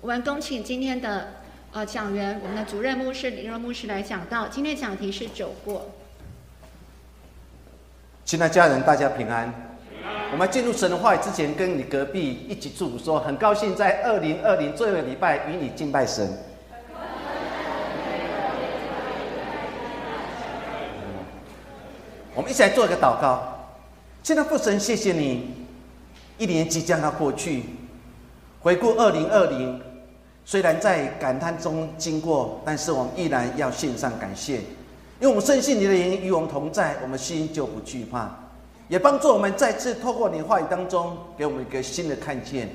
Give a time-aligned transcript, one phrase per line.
[0.00, 1.34] 我们恭请今天的
[1.72, 4.48] 呃讲员，我们的主任牧师林荣牧师来讲到。
[4.48, 5.90] 今天讲题是走过。
[8.24, 9.52] 亲爱家人，大家平安。
[10.32, 16.36] 我们进入神的话之前，跟你隔壁一起祝福说，很高兴在二零二零最后一个礼拜与你敬拜神。
[22.34, 23.70] 我们一起来做一个祷告。
[24.22, 25.54] 现在父神，谢谢你，
[26.36, 27.62] 一年即将要过去，
[28.66, 29.80] 回顾二零二零，
[30.44, 34.62] 虽然在感叹中经过，但是我们依然要献上感谢，因
[35.20, 38.28] 为我们深信你的灵与我们同在，我们心就不惧怕，
[38.88, 42.68] 也帮助我们再次透过你话语当中，给我们一个新的看见。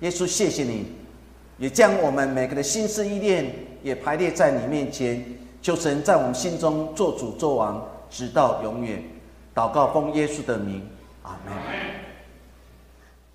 [0.00, 0.86] 耶稣，谢谢你，
[1.56, 5.24] 也将我们每个的心思意念也排列在你面前，
[5.62, 9.00] 求神在我们心中做主做王，直到永远。
[9.54, 10.84] 祷告奉耶稣的名，
[11.22, 11.54] 阿门。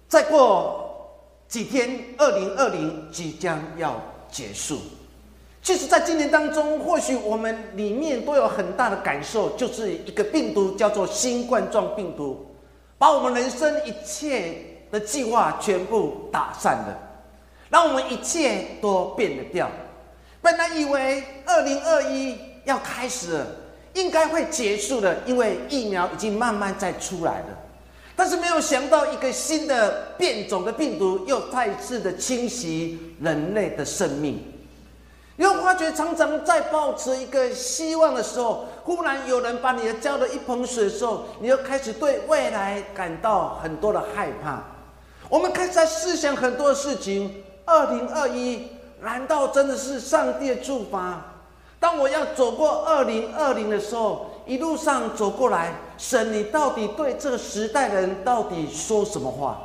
[0.10, 0.83] 再过
[1.54, 4.80] 几天，二零二零即将要结束。
[5.62, 12.44] 其实，在今年当中，或许我们里面都有很大的感受，就是一个病毒叫做新冠状病毒，
[12.98, 14.56] 把我们人生一切
[14.90, 16.98] 的计划全部打散了，
[17.70, 19.70] 让我们一切都变得掉。
[20.42, 23.48] 本来以为二零二一要开始了。
[23.94, 27.46] 应该会结束的，因为疫苗已经慢慢在出来了。
[28.16, 34.44] 但是没有想到，一个新的变种的病毒又再次的侵袭人类的生命。
[35.38, 44.62] 又发觉常常在抱持一个希望的时候，忽然有人把你的浇了一盆水的时候，你又开始对未来感到很多的害怕。
[45.30, 47.44] 我们开始在思想很多的事情。
[47.66, 48.68] 二零二一，
[49.02, 50.98] 难道真的是上帝的祝福？
[51.80, 59.60] 当我要走过二零二零的时候，一路上走过来，神，你到底对这个时代的人到底说什么话？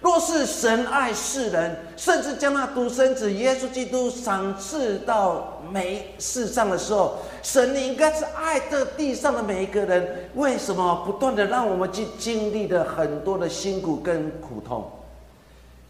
[0.00, 10.30] 若是神爱世人，甚至将那独生子耶稣基督赏赐到每世上的时候，神，你应该是爱这地上的每一个人。
[10.36, 14.90] 为什么不断的让我们去经历的很多的辛苦跟苦痛？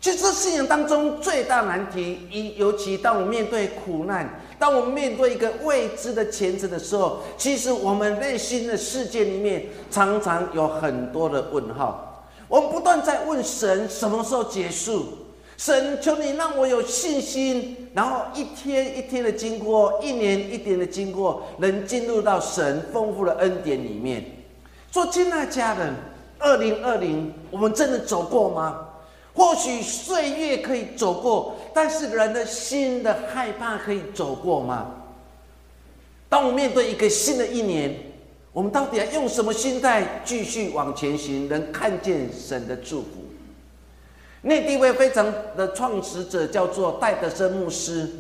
[0.01, 4.41] 其实信仰当中最大难题，一尤其当我面对苦难。
[4.59, 12.27] 当我们面对一个未知的前程的时候，其实我们内心的世界里面常常有很多的问号。
[12.49, 15.05] 我们不断在问神什么时候结束？
[15.59, 24.25] 神，求你让我有信心，然后一天一天的经过，一年一年的经过，能进入到神丰富的恩典里面。
[24.91, 25.95] 做亲爱家人，
[26.39, 28.87] 二零二零，我们真的走过吗？
[29.41, 34.97] 或许岁月可以走过，但是人的心的害怕可以走过吗？
[36.29, 37.97] 当我面对一个新的一年，
[38.53, 43.09] 我们到底要用什么心态继续往前行，能看见神的祝福？
[44.43, 48.11] 内地一位非常的创始者叫做戴德生牧师，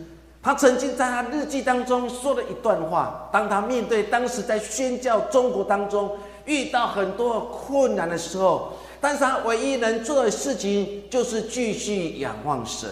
[0.42, 6.12] 他曾经在他日记当中说了一段话：当他面对当时在宣教中国当中
[6.46, 8.72] 遇到很多困难的时候。
[9.00, 12.88] 但是他唯一能做的事情就是继续仰望神，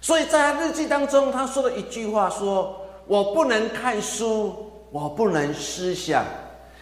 [0.00, 6.24] 所以在他日记当中，他说了一句话：说我不能看书，我不能思想，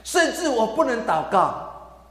[0.03, 1.69] 甚至我不能祷告。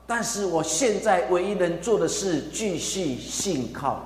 [0.08, 4.02] 但是我现在唯一能做的是继续信靠。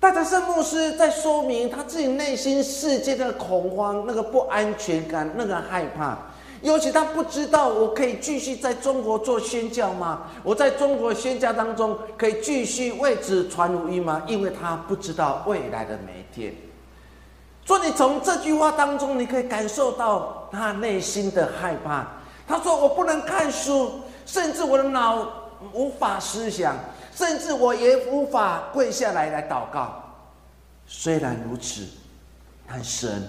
[0.00, 6.18] 大家圣牧师在说明他自己内心世界的恐慌、那个不安全感、那个害怕。
[6.62, 10.22] 尤其他不知道，我可以继续在中国做宣教吗？
[10.42, 14.22] 我在中国宣教当中可以继续为子传福音吗？
[14.26, 16.54] 因为他不知道未来的每一天。
[17.64, 22.06] 所以你从这句话当中，你可以感受到他内心的害怕。
[22.46, 25.26] 他说：“我不能看书，甚至我的脑
[25.72, 26.74] 无法思想，
[27.14, 30.02] 甚至我也无法跪下来来祷告。
[30.86, 31.86] 虽然如此，
[32.66, 33.22] 但神，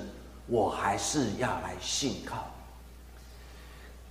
[0.47, 2.37] 我还是要来信靠。”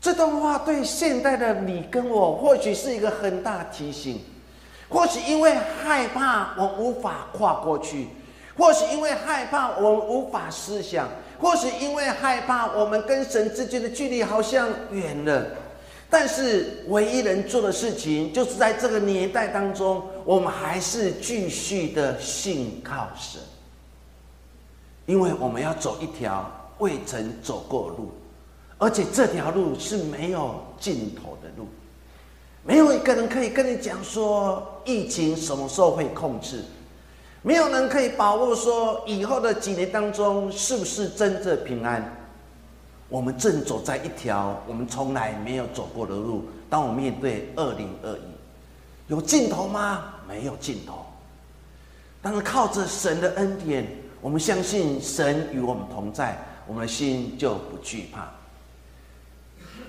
[0.00, 4.20] 这段话对现代的你跟我，或许是一个很大提醒。
[4.88, 8.06] 或许因为害怕，我无法跨过去；
[8.56, 11.04] 或许因为害怕，我无法思想；
[11.38, 15.46] 或许因为害怕，我们跟神之间的距离好像远了。
[16.08, 23.40] 但是，唯一能做的事情，就是在这个年代当中，我们还是继续的信靠神，
[25.06, 28.10] 因为我们要走一条未曾走过路。
[28.80, 31.68] 而且这条路是没有尽头的路，
[32.64, 36.64] 没有一个人可以跟你讲说疫情什么时候会控制，
[37.42, 42.16] 没有人可以把握说以后的几年当中是不是真正平安。
[43.10, 46.44] 我们正走在一条我们从来没有走过的路。
[46.70, 48.22] 当我面对二零二一，
[49.08, 50.14] 有尽头吗？
[50.26, 51.04] 没有尽头。
[52.22, 53.86] 但是靠着神的恩典，
[54.22, 58.39] 我们相信神与我们同在，我们的心就不惧怕。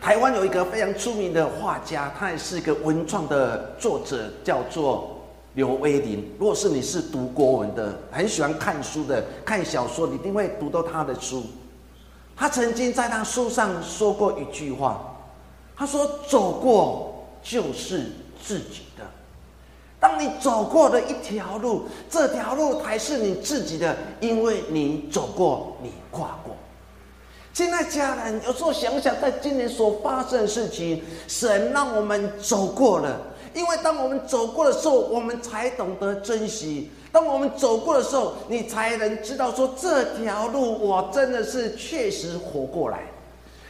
[0.01, 5.21] 台湾有一个非常出名的画家，他也是一个文创的作者，叫做
[5.53, 6.27] 刘威林。
[6.39, 11.43] 如果是你是读国文的，很喜欢看书的，看小说，你一定会读到他的书。
[12.35, 14.99] 他曾经在他书上说过一句话，
[15.75, 18.07] 他说：“走过就是
[18.43, 19.05] 自己的。
[19.99, 26.35] 当你走过的一条路，这条路才是你自己的，因为你走过，你跨。”
[27.53, 33.19] 亲爱家人，有时候想想，在今年所发生的事情，神让我们走过了。
[33.53, 42.99] 因为当我们走过的时候，我们才懂得珍惜；当我们走过的时候，你才能知道说这条路我真的是确实活过来。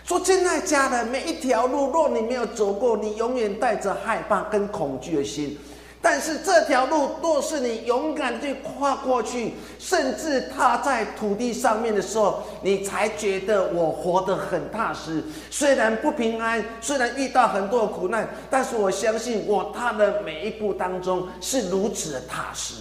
[0.05, 5.57] 说亲爱家人，每一条路，若你没有走过，你永远带着害怕跟恐惧的心。
[6.03, 15.23] 但是这条路，若是你勇敢去跨过去，甚至踏在土地上面的时候，你才觉得我活得很踏实。
[15.51, 22.73] 虽然不平安，虽然遇到很多苦难，但是我相信我踏的每一步当中是如此的踏实。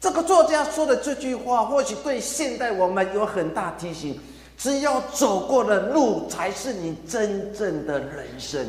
[0.00, 4.18] 这个作家说的这句话，或许对现代我们有很大提醒：
[4.56, 8.64] 只要走过的路，才是你真正的人生。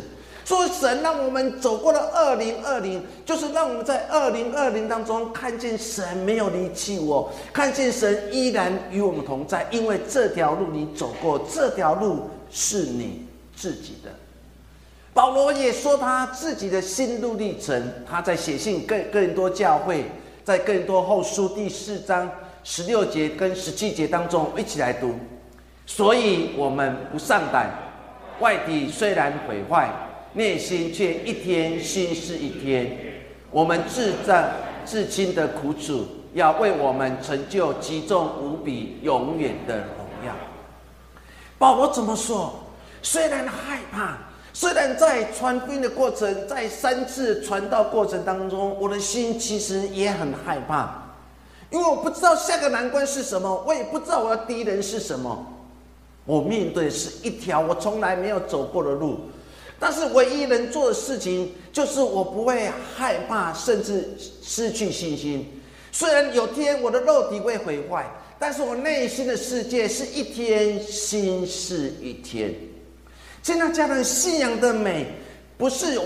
[0.50, 9.68] 说神让我们走过了二零二零，就是让我们在二零二零当中看见神没有离弃我，看见神依然与我们同在。
[9.70, 14.10] 因为这条路你走过，这条路是你自己的。
[15.14, 17.80] 保罗也说他自己的心路历程，
[18.10, 20.04] 他在写信更更多教会，
[20.44, 22.28] 在更多后书第四章
[22.64, 25.14] 十六节跟十七节当中一起来读。
[25.86, 27.70] 所以我们不上胆，
[28.40, 29.88] 外体虽然毁坏。
[30.34, 32.98] 内心却一天心是一天，
[33.50, 34.52] 我们自在
[34.86, 40.34] 至亲的苦楚，要为我们成就极重无比、永远的荣耀。
[41.58, 42.54] 保罗怎么说？
[43.02, 44.18] 虽然害怕，
[44.54, 51.16] 虽然在传福音的过程，在三次传道过程当中，我的心其实也很害怕，
[51.72, 55.46] 因为我不知道下个难关是什么，我也不知道我的敌人是什么，
[56.26, 59.22] 我面对是一条我从来没有走过的路。
[59.80, 64.10] 但是唯一能做的事情，就是我不会害怕，甚至
[64.42, 65.48] 失去信心。
[65.92, 68.06] 虽然有天我的肉体会毁坏，
[68.38, 72.54] 但是我内心的世界是一天新是一天。
[73.42, 75.08] 现在家人，信仰的美，
[75.58, 76.00] 不是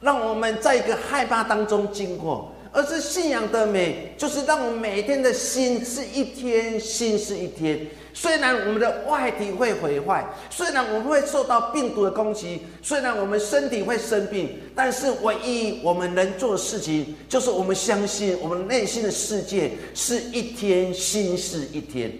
[0.00, 7.86] 让我们在一个害怕当中经过，而是信仰的美，就是让我们每天的心是一天新是一天。
[8.20, 22.12] 虽然我们的外体会毁坏，虽然我们会受到病毒的攻击，虽然我们身体会生病，但是唯一我们能做的事情，就是我们相信我们内心的世界是一天新是一天。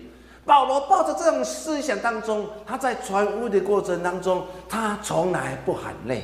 [0.45, 6.23] 保罗抱着这种思想当中，他在传福音的过程当中，他从来不喊累。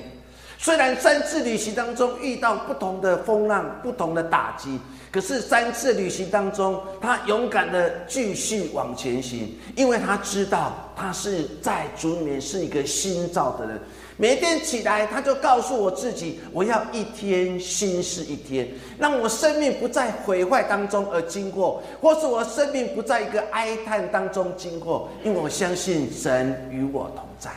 [0.65, 4.81] 虽然三次旅行当中遇到不同的风浪、不同的打击。
[5.13, 13.79] 可是三次旅行当中，他勇敢的继续往前行，因为他知道他是在主里面是一个新造的人。
[14.17, 18.67] 每天起来，他就告诉我自己：我要一天新是一天，
[18.99, 27.51] 让我生命不在毁坏当中而经过，或是我生命不在一个哀叹当中经过，因为我相信神与我同在。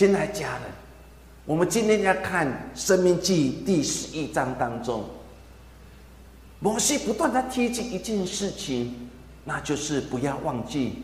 [0.00, 0.62] 亲爱家人。
[1.44, 5.04] 我们今天要看《生命记》第十一章当中，
[6.58, 9.10] 摩西不断的提起一件事情，
[9.44, 11.02] 那就是不要忘记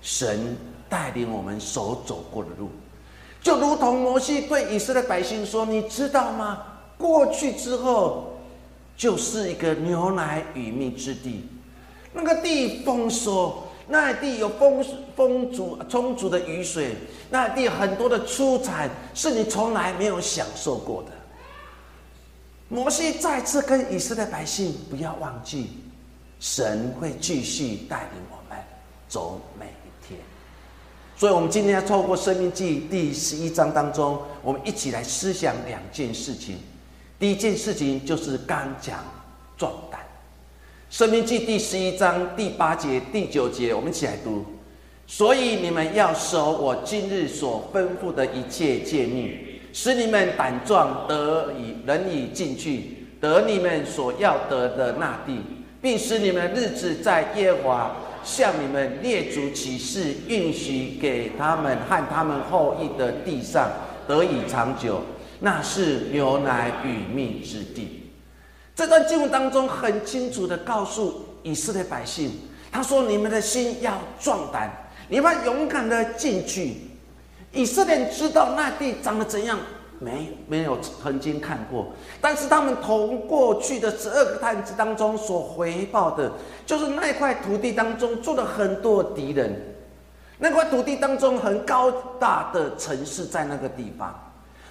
[0.00, 0.56] 神
[0.88, 2.70] 带领我们所走过的路，
[3.42, 6.62] 就如同摩西对以色列百姓说：“你知道吗？
[6.96, 8.38] 过去之后
[8.96, 11.44] 就是一个牛奶与蜜之地，
[12.12, 14.84] 那个地丰收。”那地有丰
[15.16, 16.94] 丰足充足的雨水，
[17.30, 21.10] 那地很多的出产是你从来没有享受过的。
[22.68, 25.78] 摩西再次跟以色列百姓不要忘记，
[26.38, 28.62] 神会继续带领我们
[29.08, 30.20] 走每一天。
[31.16, 36.58] 所以，我们今天要透过《生命记》第十一章当中，我们一起来思想两件事情。
[37.18, 39.02] 第一件事情就是刚强
[39.56, 39.97] 壮胆。
[40.90, 44.42] 生命记第十一章第八节、第九节，我们一起来读。
[45.06, 49.30] 所以你们要守我今日所吩咐的一切诫命，
[49.70, 55.38] 使你们胆壮，得以能以进去，得你们所要得的那地，
[55.82, 63.70] 并使你们日子在耶和华向你们列祖起誓，允许给他们和他们后裔的地上
[64.06, 65.02] 得以长久，
[65.40, 67.97] 那是牛奶与蜜之地。
[68.78, 72.30] 这段经文当中很清楚的告诉以色列百姓，
[72.70, 74.70] 他说：“你们的心要壮胆，
[75.08, 76.76] 你们勇敢的进去。”
[77.50, 79.58] 以色列知道那地长得怎样，
[79.98, 81.88] 没没有曾经看过，
[82.20, 86.30] 但是他们从过去的十二个探子当中所回报的，
[86.64, 89.60] 就是那块土地当中住了很多敌人，
[90.38, 94.14] 那块土地当中很高大的城市在那个地方。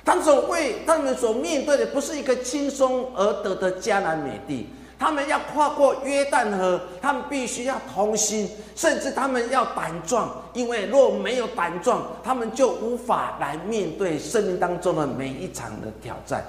[0.08, 16.42] 他们所为他们所面对的不是一个轻松而得的迦南美地，他们要跨过约旦河，他们必须要同心，甚至他们要胆壮，因为若没有胆壮，他们就无法来面对生命当中的每一场的挑战。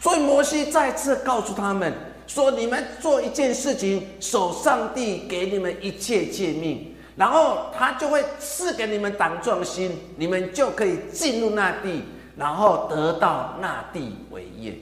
[0.00, 1.92] 所以摩西再次告诉他们
[2.26, 12.02] 说：“你们做一件事情，守上帝给你们一切诫命，然后他就会赐给你们胆壮心，你们就可以进入那地。”
[12.36, 14.76] 然后得到那地为业。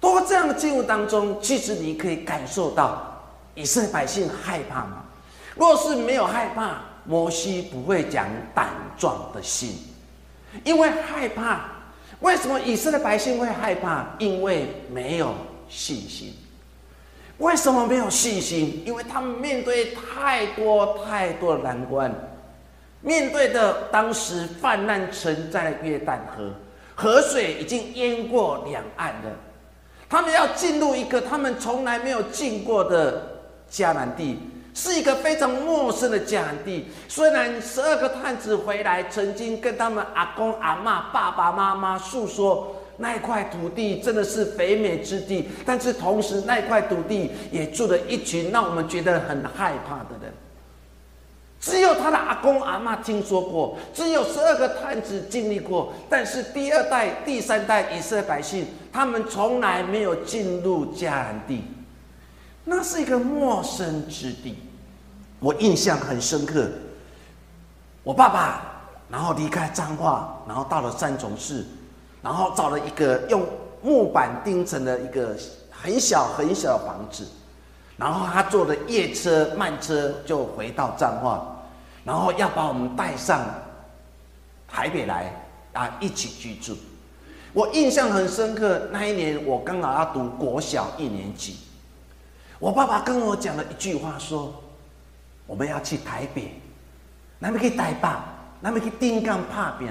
[0.00, 3.22] 通过这样的经文当中，其实你可以感受到
[3.54, 5.04] 以色列百姓害怕吗？
[5.56, 9.78] 若是没有害怕，摩西不会讲胆壮的心，
[10.64, 11.70] 因为害怕。
[12.20, 14.06] 为什么以色列百姓会害怕？
[14.18, 15.34] 因为没有
[15.68, 16.34] 信心。
[17.38, 18.82] 为什么没有信心？
[18.86, 22.14] 因为他们面对太多太多的难关。
[23.04, 26.50] 面对的当时泛滥成灾的约旦河，
[26.94, 29.30] 河水已经淹过两岸了。
[30.08, 34.38] 他们要进入一个他们从来没有进过的迦南地，
[34.72, 36.86] 是一个非常陌生的迦南地。
[37.06, 50.32] 虽然十二个探子回来，曾经跟他们阿公阿妈、爸爸妈妈诉说那块土地真的是肥美之地，但是同时那块土地也住了一群让我们觉得很害怕的人。
[51.64, 61.64] 只有他的阿公阿妈听说过，只有十二个探子经历过，但是第二代、第三代以色列百姓，他们从来没有进入迦南地，
[62.64, 64.58] 那是一个陌生之地。
[65.40, 66.68] 我印象很深刻，
[68.02, 71.64] 我爸爸然后离开彰化，然后到了三重市，
[72.20, 73.42] 然后找了一个用
[73.80, 75.34] 木板钉成的一个
[75.70, 77.26] 很小很小的房子，
[77.96, 81.52] 然后他坐的夜车慢车就回到彰化。
[82.04, 83.44] 然后要把我们带上
[84.68, 85.32] 台北来
[85.72, 86.76] 啊，一起居住。
[87.52, 91.56] 我印象很深刻，那一年我刚好要读国小一年级，
[92.58, 94.52] 我爸爸跟我讲了一句话，说
[95.46, 96.60] 我们要去台北，
[97.38, 98.08] 那边可以台北，
[98.60, 99.88] 那边去丁港拍拼，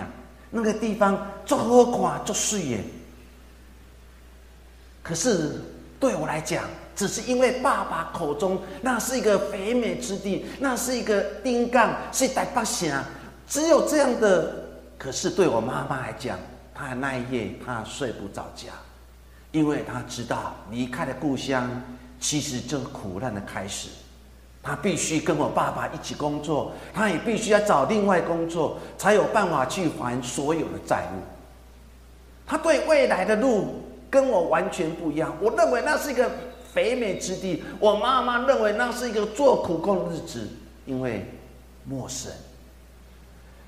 [0.49, 2.83] 那个地方足好看，足水眼。
[5.01, 5.61] 可是
[5.99, 6.65] 对我来讲，
[6.95, 13.03] 只是因为爸爸口中那是一个肥美之地，那是一个丁杠，是台北城，
[13.47, 14.63] 只有这样的。
[14.97, 16.37] 可是对我妈妈来讲，
[16.73, 18.69] 她那一夜她睡不着觉，
[19.51, 21.69] 因为她知道离开了故乡，
[22.19, 23.89] 其实就是苦难的开始。
[24.61, 31.19] 她必须跟我爸爸一起工作，她也必须要找另外工作，才有办法去还所有的债务。
[32.45, 36.31] 她对未来的路跟我完全不一样，我认为那是一个。
[36.73, 40.47] 肥美之地，我妈妈认为那是一个做苦工的日子，
[40.85, 41.25] 因为
[41.85, 42.31] 陌生。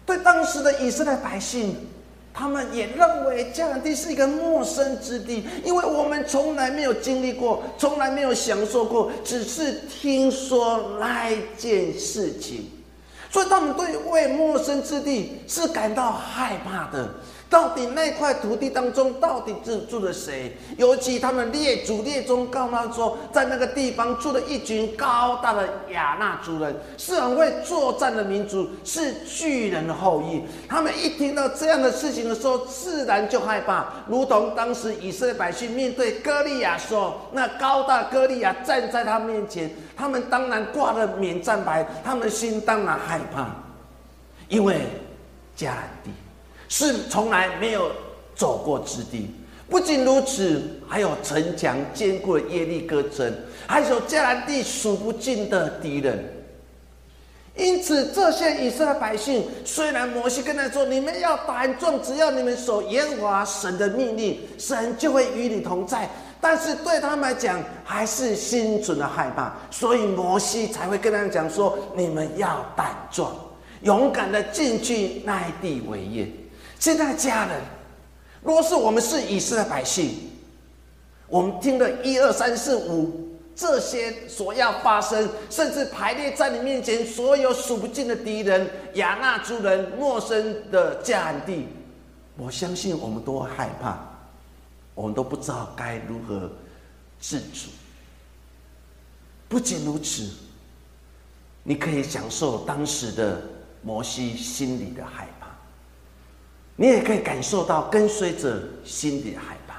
[0.06, 1.76] 对当时的以色列百姓，
[2.34, 12.70] 他们也认为迦南地是一个陌生之地，因为我们从来没有经历过，从来没有享受过，只是听说那一件事情，
[13.30, 17.10] 所以他们对为陌生之地是感到害怕的。
[17.56, 20.58] 到底那块土地当中，到底住住了谁？
[20.76, 30.44] 尤其他们列祖列宗告他说，在那个地方住了一群高大的亚纳族人，是很会作战的民族，是巨人的后裔。
[30.68, 43.48] 他们一听到这样的事情的时候，自然就害怕，如同当时以色列百姓面对歌利亚说，那高大哥利亚站在他面前，他们当然挂了免战牌，他们心当然害怕，
[44.50, 44.82] 因为
[45.58, 46.12] 迦南地。
[46.70, 47.92] 是从来没有
[48.36, 49.30] 走过之地。
[49.70, 53.34] 不仅如此，还有城墙坚固的耶利哥城，
[53.66, 56.32] 还有迦南地数不尽的敌人。
[57.56, 66.08] 因此，这些以色列百姓，虽然摩西跟他说：“你们要胆壮，只要你们守耶和华神的命令，神就会与你同在。”
[66.42, 69.52] 但是对他们来讲，还是心存的害怕。
[69.72, 73.36] 所以摩西才会跟他们讲说：“你们要胆壮，
[73.82, 76.28] 勇敢的进去那地为业。”
[76.80, 77.62] 现在家人，
[78.42, 80.30] 如果是我们是以色列百姓，
[81.28, 91.66] 我们听了一二三四五这些所要发生，甚至排列在你面前所有数不尽的敌人、亚纳族人、陌生的迦南地，
[92.38, 93.98] 我相信我们都害怕，
[94.94, 96.52] 我们都不知道该如何
[97.20, 97.70] 自主。
[99.48, 100.30] 不仅如此，
[101.64, 103.42] 你可以享受当时的
[103.82, 105.35] 摩西心里的害怕，
[106.76, 109.76] 你也可以感受到跟随者心里害怕。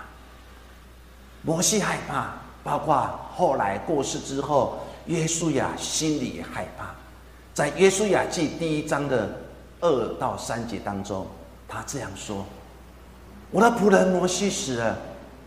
[1.42, 2.34] 摩西害怕，
[2.64, 6.94] 包括后来过世之后，约书亚心里害怕。
[7.52, 9.30] 在约书亚记第一章的
[9.80, 11.26] 二到三节当中，
[11.68, 12.44] 他这样说
[13.50, 14.96] ：“我的仆人摩西死了，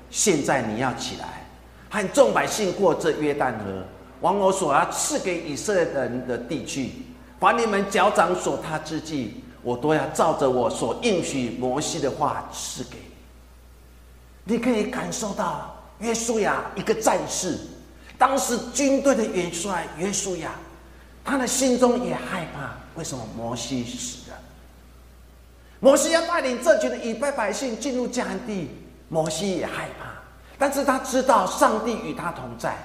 [0.10, 1.46] 现在你要起来，
[1.90, 3.84] 和众百姓过这约旦河。”
[4.22, 6.92] 往我所要赐给以色列人的地区，
[7.40, 14.56] 把你们脚掌所踏之地，我都要照着我所应许摩西的话赐给你。
[14.56, 17.60] 你可以感受到约书亚一个战士，
[18.18, 20.52] 当时军队的元帅约书亚，
[21.24, 22.76] 他的心中也害怕。
[22.96, 24.38] 为什么摩西死了？
[25.80, 28.70] 摩西要带领这群的以色百姓进入迦南地，
[29.08, 30.12] 摩西也害怕，
[30.58, 32.76] 但是他知道上帝与他同在。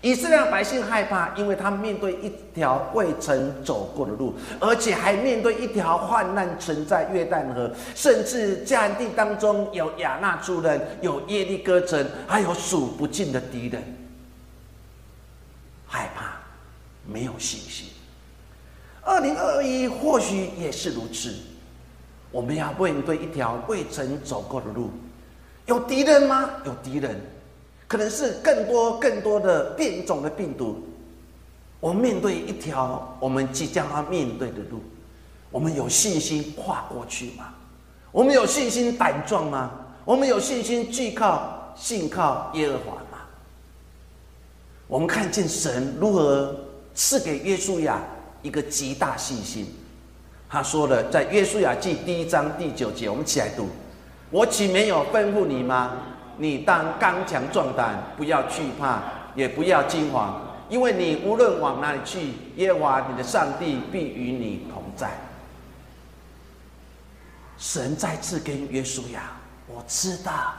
[0.00, 13.82] 以色列百姓害怕，因为他们面对一条未曾走过的路，而且还面对一条患难存在约旦河，甚至迦南地当中有亚纳族人，有耶利哥城，还有数不尽的敌人。
[15.84, 16.36] 害怕，
[17.04, 17.88] 没有信心。
[19.02, 21.34] 二零二一或许也是如此，
[22.30, 24.90] 我们要面对一条未曾走过的路，
[25.66, 26.50] 有敌人吗？
[26.64, 27.20] 有敌人。
[27.88, 30.76] 可能是更多更多的变种的病毒，
[31.80, 34.82] 我们面对一条我们即将要面对的路，
[35.50, 37.54] 我们有信心跨过去吗？
[38.12, 39.70] 我们有信心胆壮吗？
[40.04, 43.18] 我们有信心具靠信靠耶和华吗？
[44.86, 46.54] 我们看见神如何
[46.94, 48.00] 赐给约书亚
[48.42, 49.66] 一个极大信心。
[50.50, 53.66] 他说了，在约书亚记第一章第九节，我们起来读：
[54.30, 55.92] 我岂没有吩咐你吗？
[56.38, 59.02] 你当刚强壮胆，不要惧怕，
[59.34, 60.30] 也不要惊惶，
[60.68, 65.10] 因为你无论往哪里去，耶和华你的上帝必与你同在。
[67.58, 69.32] 神再次跟约书亚，
[69.66, 70.54] 我知道，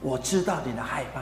[0.00, 1.20] 我知道你的害怕，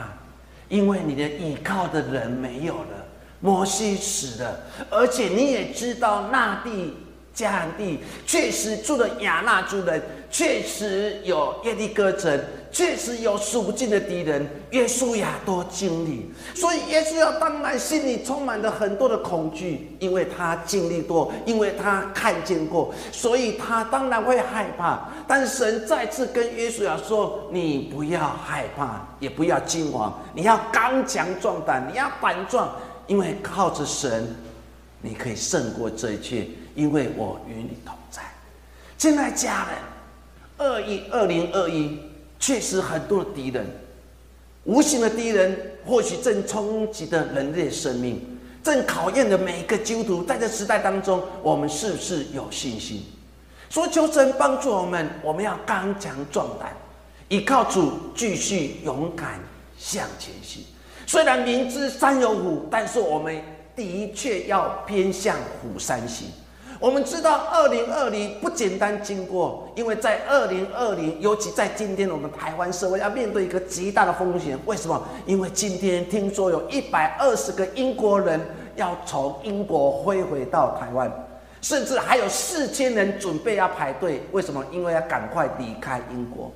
[0.69, 3.05] 因为你的倚靠的人没有了，
[3.41, 6.97] 摩西死了，而且你也知道那地
[7.35, 12.41] 迦南地确实住了亚纳族人，确实有耶利哥城。
[12.71, 25.09] 确实有数不尽的敌人，约书亚都经历，所以耶稣亚当然心里充满了很多的恐惧，因为他经历过，因为他看见过，所以他当然会害怕。
[25.27, 32.71] 但神再次跟约书亚说：“你不要害怕，也不要惊慌，你要刚强壮胆，你要胆壮，
[33.07, 34.29] 因为靠着神，
[35.01, 38.21] 你可以胜过这一切，因为我与你同在。”
[38.99, 39.79] 亲爱家人，
[40.59, 41.99] 二一二零二一。
[42.39, 43.67] 确实，很多的敌人，
[44.65, 48.21] 无形的敌人，或许正冲击着人类生命，
[48.63, 50.25] 正考验着每一个基督徒。
[50.25, 53.03] 在这时代当中，我们是不是有信心？
[53.69, 56.77] 说求神帮助我们，我们要刚强壮胆，
[57.29, 59.41] 依靠主，继续勇敢
[59.77, 60.63] 向前行。
[61.07, 63.43] 虽然明知山有虎，但是我们
[63.75, 66.29] 的确要偏向虎山行。
[66.81, 74.57] 我们知道，二零二零不简单经过，因为在二零二零，尤其在今天，我们台湾社会要面对一个极大的风险。
[74.65, 75.03] 为什么？
[75.27, 78.41] 因为今天听说有一百二十个英国人
[78.77, 81.11] 要从英国飞回到台湾，
[81.61, 84.23] 甚至还有四千人准备要排队。
[84.31, 84.65] 为什么？
[84.71, 86.49] 因为要赶快离开英国。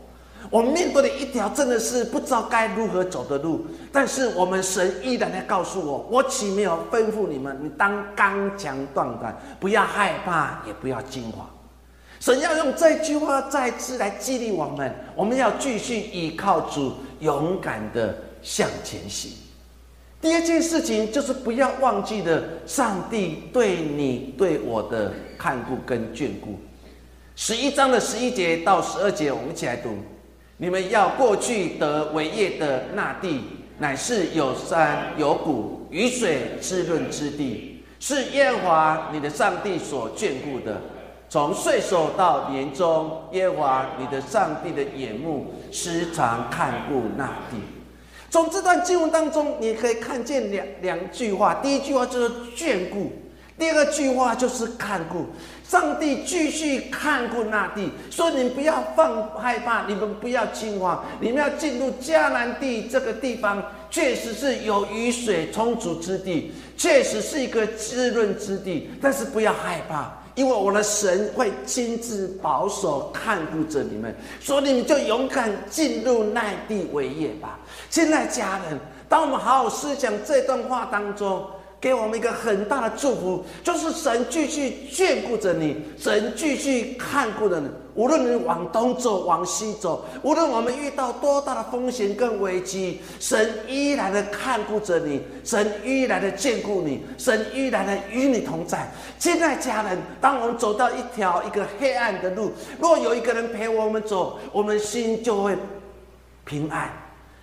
[0.50, 7.56] 我们面对的一条真的是不知道该如何走的路，但是我们神依然在告诉我：我岂没有吩咐你们？
[7.62, 11.48] 你当刚强壮胆，不要害怕，也不要惊慌。
[12.20, 19.32] 神要用这句话再次来激励我们，我们要继续依靠主，勇敢的向前行。
[20.20, 26.60] 第二件事情就是不要忘记了上帝对你对我的看顾跟眷顾。
[27.34, 29.96] 十一章的十一节到十二节，我们一起来读。
[30.62, 33.40] 你们要过去得为业的那地，
[33.78, 40.80] 乃是有山有谷、雨水滋润之地，是耶和华你的上帝所眷顾的。
[41.28, 47.56] 从岁首到年终，耶和华你的上帝的眼目时常看顾那地。
[48.30, 51.54] 从这段经文当中，你可以看见两两句话。
[51.54, 53.10] 第一句话就是眷顾，
[53.58, 55.26] 第二句话就是看顾。
[55.72, 68.90] 上帝继续看顾那地，说：“你们不要放害怕，你们不要惊慌，你们要进入迦南地这个地方，确实是有雨水充足之地，确实是一个滋润之地。
[69.00, 74.14] 但是不要害怕，因为我的神会亲自保守看顾着你们。
[74.40, 77.58] 说你们就勇敢进入那地为业吧。”
[77.88, 78.78] 亲爱家人。
[79.08, 81.46] 当我们好好思想这段话当中。
[81.82, 87.68] 给我们一个很大的祝福，就是神继续眷顾着你，神继续看顾着你。
[87.94, 98.88] 无论你往东走，往西走，无论我们遇到多大的风险跟危机，神依然的看顾着你，神依然的眷顾你，神依然的与你同在。
[99.18, 105.58] 亲爱家人，当我们走到一条一个黑暗的路，若有一个人陪我们走，我们心就会
[106.44, 107.01] 平安。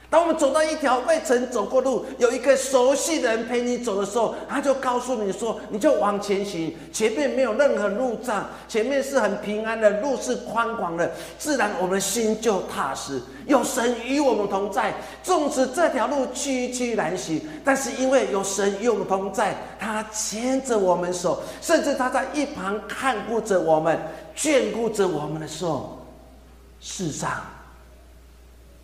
[0.10, 13.22] 当我们走到一条未曾走过路，有一个熟悉的人陪你走的时候，他就告诉你说：“你就往前行，前面没有任何路障，前面是很平安的，路是宽广的，自然我们心就踏实。
[13.46, 14.92] 有神与我们同在，
[15.22, 24.00] 纵使这条路曲曲难行，但是因为有神与我们同在，他牵着我们手，甚至他在一旁看顾着我们，
[24.36, 26.00] 眷顾着我们的时候，
[26.82, 27.30] 世上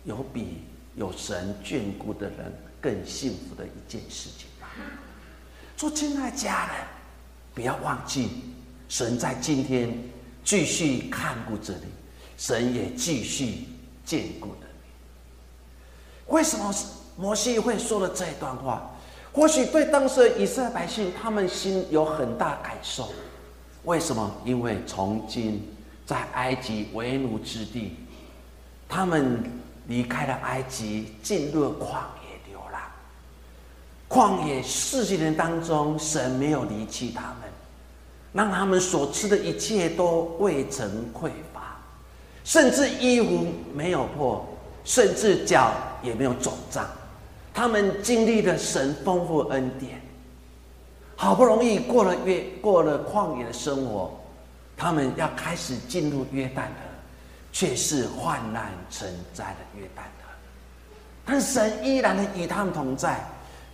[0.04, 0.62] 有比。”
[0.96, 4.68] 有神眷顾的人更幸福的一件事情吧。
[5.76, 6.76] 做亲爱家人，
[7.54, 8.30] 不要忘记，
[8.88, 9.92] 神在今天
[10.42, 11.86] 继续看顾着你，
[12.38, 13.66] 神也继续
[14.06, 16.32] 眷顾着你。
[16.34, 16.74] 为什么
[17.16, 18.90] 摩西会说了这一段话？
[19.32, 23.12] 或许对当时的以色列百姓，他们心有很大感受。
[23.84, 24.34] 为什么？
[24.46, 25.62] 因为从今
[26.06, 27.96] 在埃及为奴之地，
[28.88, 29.44] 他们。
[29.86, 31.94] 离开了埃及，进入了旷
[32.24, 32.82] 野流浪。
[34.08, 37.50] 旷野四十年当中，神没有离弃他们，
[38.32, 41.76] 让他们所吃的一切都未曾匮乏，
[42.44, 44.46] 甚至衣服没有破，
[44.84, 45.72] 甚至脚
[46.02, 46.86] 也没有肿胀。
[47.54, 50.00] 他们经历了神丰富恩典，
[51.16, 54.12] 好不容易过了约过了旷野的生活，
[54.76, 56.85] 他们要开始进入约旦了。
[57.58, 60.30] 却是患难成灾的约旦河，
[61.24, 63.18] 但神依然的与他们同在，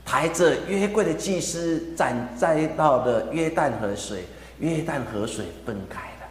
[0.04, 4.24] 抬着约柜的祭司斩摘到的约旦河水，
[4.60, 6.28] 约旦河水分开了。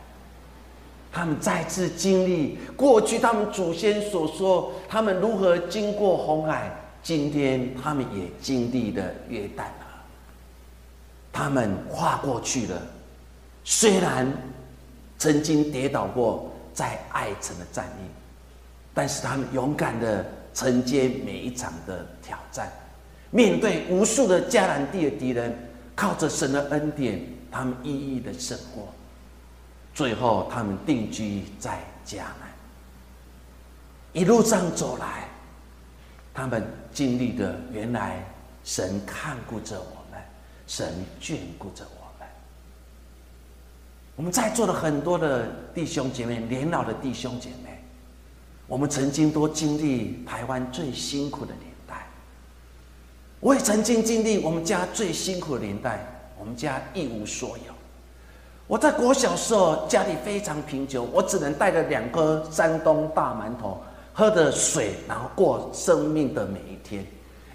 [1.11, 6.71] 他们再次经历过去他们祖先所说，他们如何经过红海，
[7.03, 9.85] 今天他们也经历了约旦河。
[11.33, 12.81] 他们跨过去了，
[13.65, 14.25] 虽然
[15.17, 16.47] 曾经跌倒过。
[16.81, 18.09] 在爱城的战役，
[18.91, 22.71] 但是他们勇敢的承接每一场的挑战，
[23.29, 25.55] 面对无数的迦南地的敌人，
[25.95, 28.91] 靠着神的恩典，他们一一的胜过。
[29.93, 32.49] 最后，他们定居在迦南。
[34.11, 35.29] 一路上走来，
[36.33, 38.25] 他们经历的原来
[38.63, 40.19] 神看顾着我们，
[40.65, 40.91] 神
[41.21, 42.00] 眷顾着我。
[44.15, 47.81] 我们在座的很多的弟兄姐妹，年老的弟兄姐妹，
[48.67, 52.07] 我们曾经都经历台湾最辛苦的年代。
[53.39, 56.05] 我也曾经经历我们家最辛苦的年代，
[56.37, 57.73] 我们家一无所有。
[58.67, 63.81] 我在国小时候家里非常贫穷，我只能带着两颗山东大馒头，
[64.13, 67.05] 喝着水，然后过生命的每一天。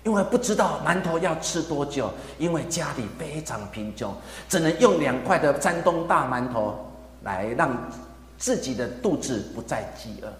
[0.06, 4.14] 因为不知道馒头要吃多久，因为家里非常贫穷，
[4.48, 6.78] 只能用两块的山东大馒头
[7.24, 7.76] 来让
[8.38, 10.32] 自己的肚子不再饥饿。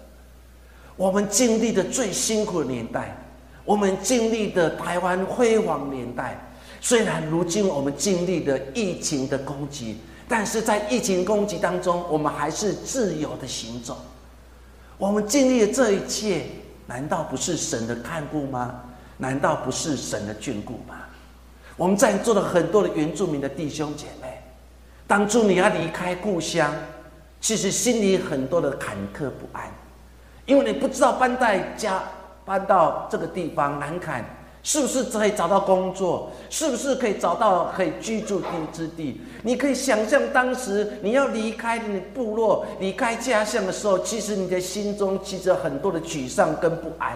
[0.95, 3.17] 我们经历的最辛苦的年代，
[3.65, 6.39] 我们经历的台湾辉煌年代，
[6.79, 9.97] 虽然如今我们经历的疫情的攻击，
[10.29, 13.97] 但是在疫情攻击当中，我们还是自由的行走。
[14.97, 16.45] 我们经历的这一切，
[16.85, 18.83] 难道不是神的看顾吗？
[19.17, 20.95] 难道不是神的眷顾吗？
[21.75, 24.41] 我们在座的很多的原住民的弟兄姐妹，
[25.05, 26.73] 当初你要离开故乡，
[27.39, 29.65] 其实心里很多的坎坷不安，
[30.45, 32.01] 因为你不知道搬在家
[32.45, 34.25] 搬到这个地方南坎，
[34.63, 39.21] 是不是可以找到工作，是不是可以找到可以居住地之地？
[39.43, 47.15] 你可以想象当时你要离开你部落、离开家乡的时候，其实你的心中其实很多的沮丧跟不安。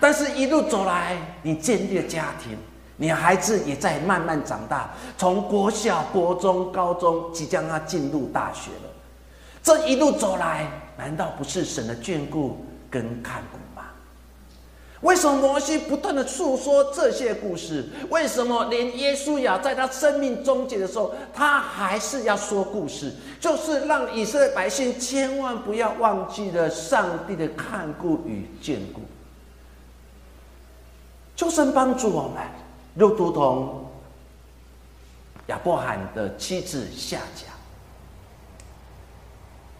[0.00, 2.56] 但是，一路走来，你建立了家庭，
[2.96, 8.90] 你的孩子也在慢慢长大，从国小、国中、高中，即将要进入大学了。
[9.62, 13.88] 这一路走来，难道不是神的眷顾跟看顾吗？
[15.02, 17.86] 为什么摩西不断的诉说这些故事？
[18.08, 23.12] 为什么连耶稣亚在他生命终结的时候，他还是要说故事？
[23.38, 29.00] 就是让以色列百姓千万不要忘记了上帝的看顾与眷顾。
[31.40, 32.42] 求神帮助我们，
[32.96, 33.82] 又如同
[35.46, 37.46] 亚伯罕的妻子夏甲，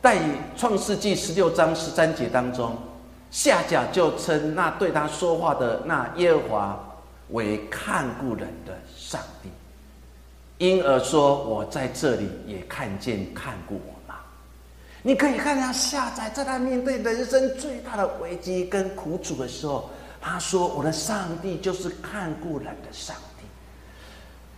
[0.00, 0.18] 在
[0.56, 2.74] 创世纪十六章十三节当中，
[3.30, 9.50] 夏甲就称那对他说话的那耶和华为看顾人的上帝。
[10.56, 14.18] 因而说，我在这里也看见看顾我嘛。
[15.02, 19.90] 你可以看他下载，在他面对人生最大的危机跟苦楚的时候，
[20.20, 23.46] 他说：“我的上帝就是看顾人的上帝。”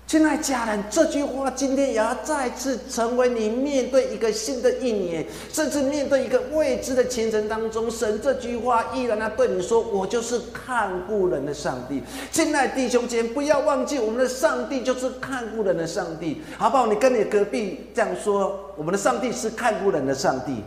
[0.05, 16.87] 亲爱家人，这句话今天也要再次成为你面对一个新的一年，甚至面对一个未知的前程当中，神这句话依然要对你说：“我就是看顾人的上帝。”亲爱弟兄姐，不要忘记，我们的上帝就是看顾人的上帝，好不好？
[16.89, 20.63] 你跟你隔壁这样说：“我们的上帝是看顾人的上帝。”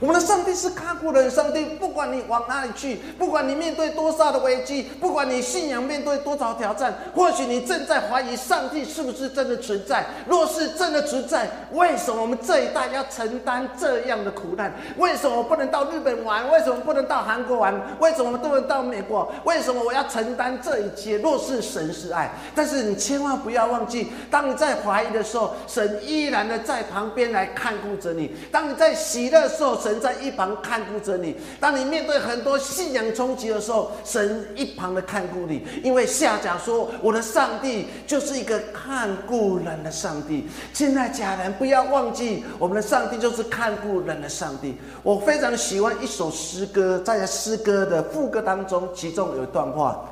[0.00, 10.04] 我们的上帝是看顾人，上帝不管你往哪里去，不管你面对多少的危机，不管你信仰面对多少挑战，或许你正在怀疑上帝是不是真的存在。
[10.26, 14.72] 若是真的存在，为什么我们这一代要承担这样的苦难？
[14.98, 16.50] 为什么我不能到日本玩？
[16.50, 17.74] 为什么不能到韩国玩？
[18.00, 19.30] 为什么不能到美国？
[19.44, 21.18] 为什么我要承担这一切？
[21.18, 30.00] 若是神是爱，但是你千万不要忘记，当你在怀疑的时候，神依然的在旁边来看顾着你；当你在喜乐的时候，神。
[30.04, 31.34] 在一旁看顾着你。
[31.58, 35.66] 当你面对很多信仰冲击的时候，神一旁的看顾你。
[35.82, 40.46] 因为下讲说，我的上帝就是一个看顾人的上帝。
[40.74, 44.76] 现在家人不要忘记，我们的上帝就是看顾人的上帝。
[45.02, 50.04] 我非常喜欢一首诗歌，在诗歌的副歌当中，其中有一段话，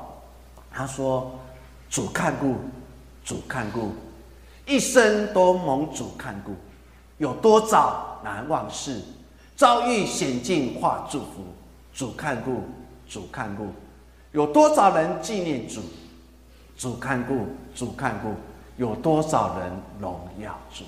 [0.71, 1.31] 他说
[1.89, 2.55] ：“主看顾，
[3.23, 3.91] 主看顾，
[4.65, 6.53] 一生都蒙主看顾，
[7.17, 8.99] 有多少难忘事。”
[9.63, 11.41] 遭遇险境化祝福，
[11.93, 12.63] 主看顾，
[13.07, 13.67] 主看顾，
[14.33, 15.79] 有多少人纪念主？
[16.77, 18.33] 主看顾，主看顾，
[18.75, 19.71] 有多少人
[20.01, 20.83] 荣耀主？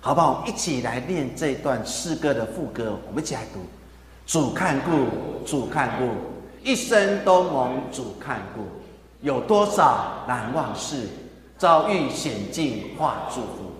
[0.00, 0.42] 好不好？
[0.46, 3.60] 一起来念这段诗歌的副歌，我们一起来读：
[4.24, 6.08] 主看顾，主看顾，
[6.62, 8.62] 一生都蒙主看顾，
[9.20, 11.06] 有多少难忘事？
[11.58, 13.70] 遭遇险境化祝福，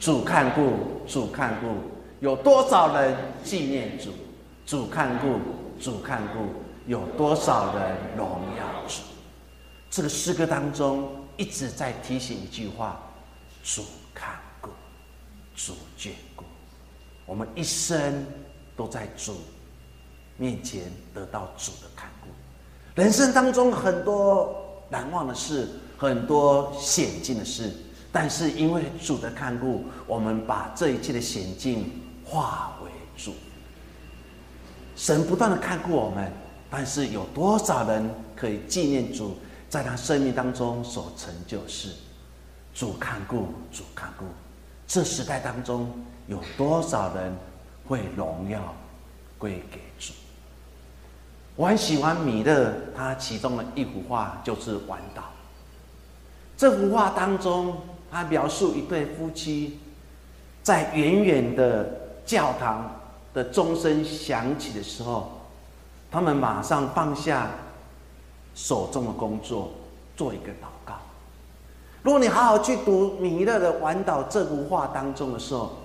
[0.00, 0.72] 主看顾，
[1.06, 1.95] 主看顾。
[2.20, 4.10] 有多少人纪念主？
[4.64, 5.38] 主看顾，
[5.80, 6.46] 主看顾。
[6.86, 9.02] 有多少人荣耀主？
[9.90, 13.00] 这个诗歌当中一直在提醒一句话：
[13.64, 13.82] 主
[14.14, 14.70] 看顾，
[15.56, 16.44] 主眷顾。
[17.26, 18.24] 我们一生
[18.76, 19.36] 都在主
[20.36, 22.28] 面前得到主的看顾。
[22.94, 24.56] 人生当中很多
[24.88, 27.72] 难忘的事，很多险境的事，
[28.12, 31.90] 但是因为主的看顾，我们把这一切的险境。
[32.28, 33.32] 化为主，
[34.96, 36.32] 神不断的看顾我们，
[36.68, 41.90] 但是有多少人可以纪念主在他生命当中所成就事？
[42.74, 44.24] 主看顾，主看顾，
[44.88, 45.88] 这时代当中
[46.26, 47.32] 有多少人
[47.86, 48.74] 会荣耀
[49.38, 50.12] 归给主？
[51.54, 55.22] 我很喜欢米勒他其中的一幅画，就是《晚岛》。
[56.56, 57.78] 这幅画当中，
[58.10, 59.78] 他描述一对夫妻
[60.64, 61.95] 在远远的。
[62.26, 62.90] 教堂
[63.32, 65.30] 的钟声响起的时候，
[66.10, 67.48] 他们马上放下
[68.54, 69.70] 手中的工作，
[70.16, 70.94] 做一个祷告。
[72.02, 75.76] 如果你好好去读米勒的《晚岛》这幅画当中的时候，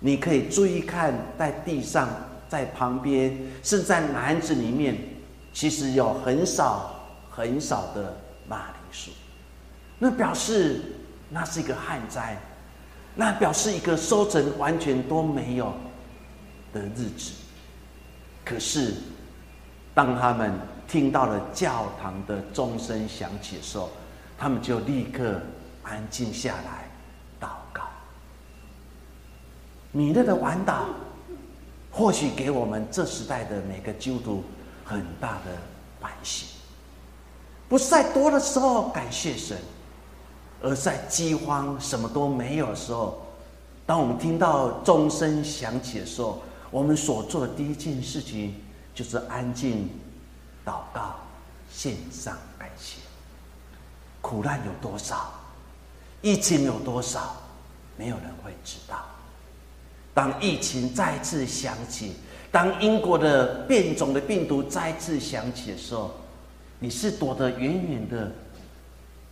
[0.00, 2.08] 你可以注意看，在地上、
[2.48, 4.98] 在旁边，是在篮子里面，
[5.52, 6.90] 其实有很少
[7.30, 8.16] 很少的
[8.48, 9.10] 马铃薯，
[9.98, 10.80] 那表示
[11.30, 12.36] 那是一个旱灾，
[13.14, 15.72] 那表示一个收成完全都没有。
[16.76, 17.32] 的日子，
[18.44, 18.94] 可是
[19.94, 20.52] 当他们
[20.86, 23.88] 听到了教堂的钟声响起的时候，
[24.36, 25.40] 他们就立刻
[25.82, 26.88] 安静下来
[27.40, 27.82] 祷告。
[29.92, 30.84] 米勒的晚祷，
[31.90, 34.44] 或许给我们这时代的每个基督徒
[34.84, 35.56] 很大的
[36.00, 36.46] 反省。
[37.68, 39.56] 不是在多的时候感谢神，
[40.62, 43.26] 而在饥荒什么都没有的时候，
[43.86, 46.42] 当我们听到钟声响起的时候。
[46.70, 48.54] 我们所做的第一件事情，
[48.94, 49.88] 就是安静
[50.64, 51.16] 祷告，
[51.70, 52.98] 献上感谢。
[54.20, 55.32] 苦难有多少，
[56.20, 57.36] 疫情有多少，
[57.96, 59.04] 没有人会知道。
[60.12, 62.14] 当疫情再次响起，
[62.50, 66.12] 当英国的变种的病毒再次响起的时候，
[66.80, 68.32] 你是躲得远远的，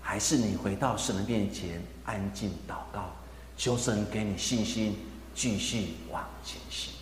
[0.01, 3.11] 还是你回到神的面前安静祷告，
[3.57, 4.97] 求神给你信心，
[5.35, 6.94] 继续往前行？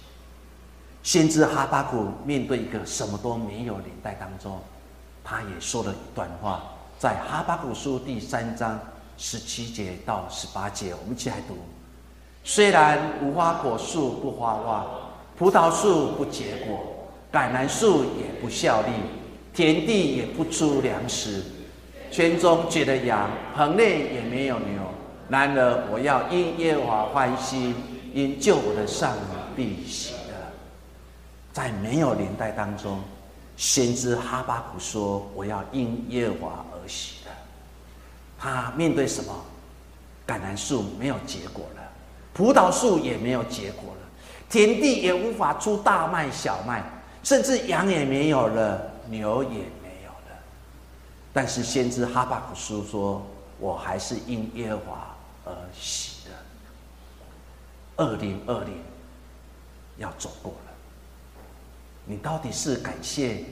[1.02, 4.60] 先知哈巴谷面对一个什么都没有年代当中，
[5.24, 6.62] 他也说了一段话，
[6.98, 8.78] 在哈巴谷书第三章
[9.18, 11.56] 十七节到十八节，我们一起来读：
[12.44, 14.86] 虽然无花果树不发旺，
[15.36, 16.78] 葡萄树不结果，
[17.32, 18.92] 橄榄树也不效力，
[19.52, 21.42] 田地也不出粮食，
[22.12, 24.80] 圈中绝了羊，棚内也没有牛。
[25.28, 27.74] 然而我要因耶和华欢喜，
[28.14, 29.16] 因救我的上
[29.56, 30.11] 帝喜。
[31.52, 33.00] 在没有年代当中，
[33.56, 37.30] 先知哈巴谷说：“我要因耶和华而喜的。”
[38.38, 39.34] 他面对什么？
[40.26, 41.82] 橄榄树没有结果了，
[42.32, 44.08] 葡萄树也没有结果了，
[44.48, 46.82] 田地也无法出大麦、小麦，
[47.24, 50.38] 甚至羊也没有了，牛也没有了。
[51.32, 53.20] 但是先知哈巴谷书说
[53.58, 56.30] ：“我还是因耶和华而喜的。”
[57.98, 58.80] 二零二零
[59.98, 60.71] 要走过了，
[62.12, 63.42] 你到底是感谢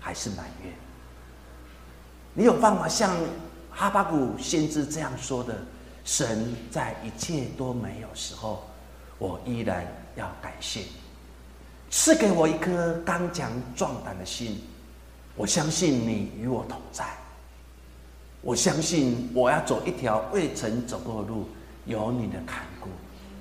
[0.00, 0.72] 还是埋怨？
[2.32, 3.14] 你有办法像
[3.70, 5.54] 哈巴谷先知这样说的？
[6.02, 8.64] 神在一切都没有时候，
[9.18, 10.92] 我依然要感谢你，
[11.90, 14.62] 赐给我一颗刚强壮胆的心。
[15.34, 17.04] 我相信你与我同在，
[18.40, 21.46] 我相信我要走一条未曾走过的路，
[21.84, 22.88] 有你的看顾，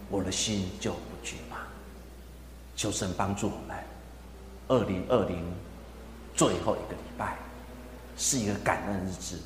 [0.09, 1.59] 我的心就不惧怕。
[2.75, 3.77] 求神帮助我们，
[4.67, 5.43] 二零二零
[6.35, 7.35] 最后一个礼拜
[8.17, 9.39] 是一个感恩日子，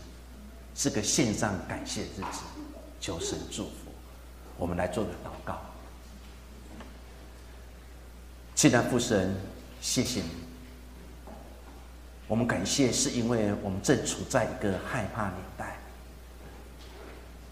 [0.76, 2.42] 是个线上感谢日子。
[3.02, 3.72] 求神祝福，
[4.58, 5.58] 我们来做个祷告。
[8.56, 9.34] 亲爱的父神，
[9.80, 10.28] 谢谢你。
[12.28, 15.78] 我们感谢，是因为我们正处在一个害怕年代。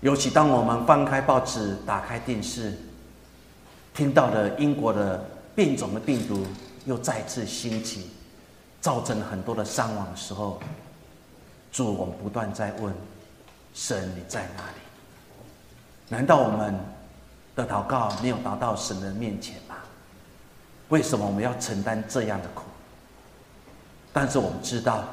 [0.01, 2.77] 尤其当我们翻开报纸、打开电视，
[3.93, 5.25] 听到了英国的
[5.55, 6.45] 变种的病毒
[6.87, 8.09] 又再次兴起，
[8.79, 10.57] 造成很多的伤亡的时候，
[11.69, 12.93] 主，我们不断在问：
[13.73, 14.79] 神，你在哪里？
[16.07, 16.73] 难道我们
[17.57, 19.75] 的祷告没有达到神的面前吗？
[20.87, 22.63] 为什么我们要承担这样的苦？
[24.13, 25.03] 但是我们知道，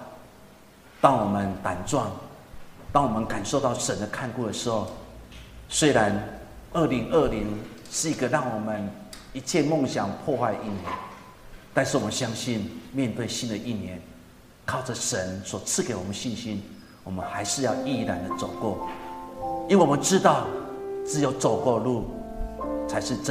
[1.00, 2.12] 当我们胆壮，
[2.92, 4.86] 当我们感受到神的看顾的时候，
[5.68, 6.16] 虽然
[6.72, 7.60] 二零二零
[7.90, 8.88] 是一个让我们
[9.32, 10.84] 一切梦想破坏一年，
[11.74, 14.00] 但是我们相信，面对新的一年，
[14.64, 16.62] 靠着神所赐给我们信心，
[17.02, 18.88] 我们还是要毅然的走过，
[19.68, 20.46] 因为我们知道。
[21.06, 22.06] 只有走过路，
[22.88, 23.22] 才是真。